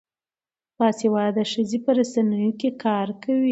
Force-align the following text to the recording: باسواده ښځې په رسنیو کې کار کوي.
باسواده 0.77 1.43
ښځې 1.51 1.77
په 1.85 1.91
رسنیو 1.99 2.51
کې 2.59 2.69
کار 2.83 3.07
کوي. 3.23 3.49